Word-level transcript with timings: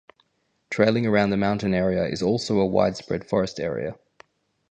Trailing 0.71 1.05
around 1.05 1.29
the 1.29 1.37
mountain 1.37 1.75
area 1.75 2.05
is 2.07 2.23
also 2.23 2.57
a 2.59 2.65
widespread 2.65 3.23
forest 3.23 3.59
area. 3.59 3.99